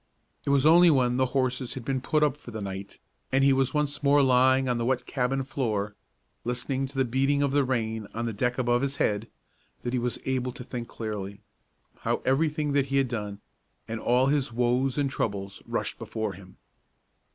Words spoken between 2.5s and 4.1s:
night, and he was once